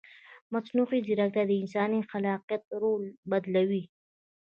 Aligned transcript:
مصنوعي 0.53 0.99
ځیرکتیا 1.05 1.43
د 1.47 1.51
انساني 1.61 1.99
خلاقیت 2.11 2.63
رول 2.81 3.03
بدلوي. 3.31 3.83